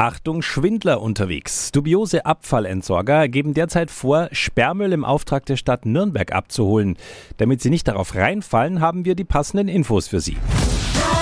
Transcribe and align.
Achtung, 0.00 0.40
Schwindler 0.40 1.02
unterwegs. 1.02 1.72
Dubiose 1.72 2.24
Abfallentsorger 2.24 3.28
geben 3.28 3.52
derzeit 3.52 3.90
vor, 3.90 4.30
Sperrmüll 4.32 4.94
im 4.94 5.04
Auftrag 5.04 5.44
der 5.44 5.58
Stadt 5.58 5.84
Nürnberg 5.84 6.32
abzuholen. 6.32 6.96
Damit 7.36 7.60
Sie 7.60 7.68
nicht 7.68 7.86
darauf 7.86 8.14
reinfallen, 8.14 8.80
haben 8.80 9.04
wir 9.04 9.14
die 9.14 9.24
passenden 9.24 9.68
Infos 9.68 10.08
für 10.08 10.22
Sie. 10.22 10.38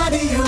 Radio 0.07 0.45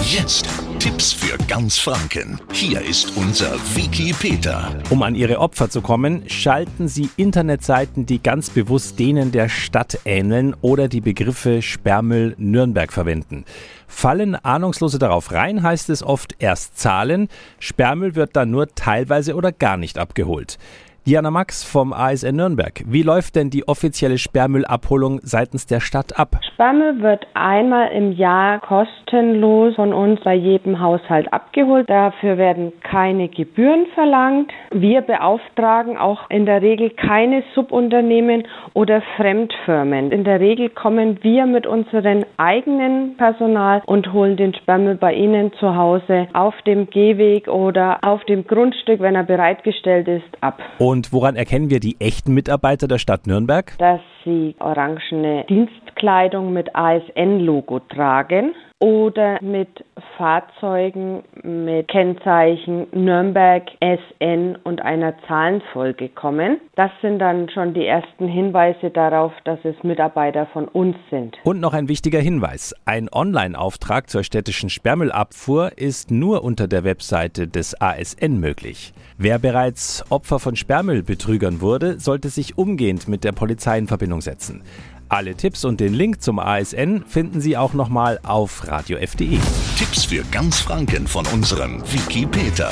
Jetzt 0.00 0.48
Tipps 0.86 1.12
für 1.12 1.36
ganz 1.48 1.78
Franken. 1.78 2.40
Hier 2.52 2.80
ist 2.80 3.16
unser 3.16 3.54
Wiki 3.74 4.12
Peter. 4.12 4.72
Um 4.88 5.02
an 5.02 5.16
Ihre 5.16 5.40
Opfer 5.40 5.68
zu 5.68 5.80
kommen, 5.80 6.22
schalten 6.28 6.86
Sie 6.86 7.10
Internetseiten, 7.16 8.06
die 8.06 8.22
ganz 8.22 8.50
bewusst 8.50 8.96
denen 9.00 9.32
der 9.32 9.48
Stadt 9.48 9.98
ähneln 10.04 10.54
oder 10.60 10.86
die 10.86 11.00
Begriffe 11.00 11.60
Sperrmüll 11.60 12.36
Nürnberg 12.38 12.92
verwenden. 12.92 13.44
Fallen 13.88 14.36
Ahnungslose 14.36 15.00
darauf 15.00 15.32
rein, 15.32 15.64
heißt 15.64 15.90
es 15.90 16.04
oft 16.04 16.36
erst 16.38 16.78
zahlen. 16.78 17.26
Sperrmüll 17.58 18.14
wird 18.14 18.36
dann 18.36 18.52
nur 18.52 18.68
teilweise 18.68 19.34
oder 19.34 19.50
gar 19.50 19.76
nicht 19.76 19.98
abgeholt. 19.98 20.56
Diana 21.06 21.30
Max 21.30 21.62
vom 21.62 21.92
ASN 21.92 22.34
Nürnberg. 22.34 22.82
Wie 22.84 23.02
läuft 23.02 23.36
denn 23.36 23.48
die 23.48 23.68
offizielle 23.68 24.18
Sperrmüllabholung 24.18 25.20
seitens 25.22 25.64
der 25.64 25.78
Stadt 25.78 26.18
ab? 26.18 26.40
Sperrmüll 26.52 27.00
wird 27.00 27.28
einmal 27.34 27.92
im 27.92 28.10
Jahr 28.10 28.58
kostenlos 28.58 29.76
von 29.76 29.92
uns 29.92 30.18
bei 30.24 30.34
jedem 30.34 30.80
Haushalt 30.80 31.32
abgeholt. 31.32 31.88
Dafür 31.88 32.38
werden 32.38 32.72
keine 32.82 33.28
Gebühren 33.28 33.86
verlangt. 33.94 34.50
Wir 34.72 35.00
beauftragen 35.00 35.96
auch 35.96 36.28
in 36.28 36.44
der 36.44 36.60
Regel 36.60 36.90
keine 36.90 37.44
Subunternehmen 37.54 38.42
oder 38.74 39.00
Fremdfirmen. 39.16 40.10
In 40.10 40.24
der 40.24 40.40
Regel 40.40 40.70
kommen 40.70 41.20
wir 41.22 41.46
mit 41.46 41.68
unserem 41.68 42.24
eigenen 42.36 43.16
Personal 43.16 43.80
und 43.86 44.12
holen 44.12 44.36
den 44.36 44.54
Sperrmüll 44.54 44.96
bei 44.96 45.14
Ihnen 45.14 45.52
zu 45.60 45.76
Hause 45.76 46.26
auf 46.32 46.54
dem 46.62 46.90
Gehweg 46.90 47.46
oder 47.46 47.98
auf 48.02 48.24
dem 48.24 48.44
Grundstück, 48.44 48.98
wenn 48.98 49.14
er 49.14 49.22
bereitgestellt 49.22 50.08
ist, 50.08 50.24
ab. 50.40 50.58
Und 50.78 50.95
und 50.96 51.12
woran 51.12 51.36
erkennen 51.36 51.68
wir 51.68 51.78
die 51.78 51.96
echten 52.00 52.32
Mitarbeiter 52.32 52.88
der 52.88 52.96
Stadt 52.96 53.26
Nürnberg? 53.26 53.74
Dass 53.78 54.00
sie 54.24 54.54
orangene 54.60 55.44
Dienstkleidung 55.44 56.54
mit 56.54 56.74
ASN-Logo 56.74 57.80
tragen 57.80 58.54
oder 58.78 59.38
mit 59.42 59.68
Fahrzeugen 60.16 61.22
mit 61.42 61.88
Kennzeichen 61.88 62.86
Nürnberg 62.92 63.64
SN 63.80 64.56
und 64.64 64.82
einer 64.82 65.14
Zahlenfolge 65.26 66.08
kommen. 66.08 66.58
Das 66.74 66.90
sind 67.02 67.18
dann 67.18 67.48
schon 67.50 67.74
die 67.74 67.86
ersten 67.86 68.28
Hinweise 68.28 68.90
darauf, 68.90 69.32
dass 69.44 69.58
es 69.64 69.74
Mitarbeiter 69.82 70.46
von 70.46 70.68
uns 70.68 70.96
sind. 71.10 71.36
Und 71.44 71.60
noch 71.60 71.74
ein 71.74 71.88
wichtiger 71.88 72.20
Hinweis. 72.20 72.74
Ein 72.84 73.08
Online-Auftrag 73.12 74.08
zur 74.10 74.24
städtischen 74.24 74.70
Sperrmüllabfuhr 74.70 75.72
ist 75.76 76.10
nur 76.10 76.44
unter 76.44 76.68
der 76.68 76.84
Webseite 76.84 77.48
des 77.48 77.80
ASN 77.80 78.40
möglich. 78.40 78.92
Wer 79.18 79.38
bereits 79.38 80.04
Opfer 80.10 80.38
von 80.38 80.56
Sperrmüllbetrügern 80.56 81.60
wurde, 81.60 81.98
sollte 81.98 82.28
sich 82.28 82.58
umgehend 82.58 83.08
mit 83.08 83.24
der 83.24 83.32
Polizei 83.32 83.78
in 83.78 83.86
Verbindung 83.86 84.20
setzen. 84.20 84.62
Alle 85.08 85.36
Tipps 85.36 85.64
und 85.64 85.80
den 85.80 85.94
Link 85.94 86.20
zum 86.20 86.38
ASN 86.38 87.04
finden 87.06 87.40
Sie 87.40 87.56
auch 87.56 87.74
nochmal 87.74 88.18
auf 88.24 88.66
radiof.de. 88.66 89.38
Tipps 89.78 90.04
für 90.04 90.24
ganz 90.32 90.58
Franken 90.58 91.06
von 91.06 91.24
unserem 91.26 91.80
Wiki 91.92 92.26
Peter. 92.26 92.70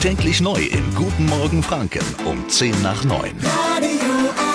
Täglich 0.00 0.40
neu 0.40 0.56
in 0.58 0.94
Guten 0.94 1.26
Morgen 1.26 1.62
Franken 1.62 2.04
um 2.24 2.48
10 2.48 2.82
nach 2.82 3.04
9. 3.04 3.18
Radio 3.20 4.53